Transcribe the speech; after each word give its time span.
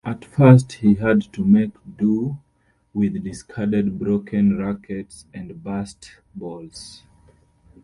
At 0.03 0.25
first 0.25 0.71
he 0.71 0.95
had 0.95 1.21
to 1.33 1.45
make 1.45 1.73
do 1.95 2.39
with 2.91 3.23
discarded 3.23 3.99
broken 3.99 4.57
rackets 4.57 5.27
and 5.31 5.63
burst 5.63 6.13
balls. 6.33 7.03